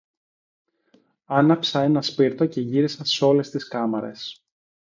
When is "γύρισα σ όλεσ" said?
2.61-3.49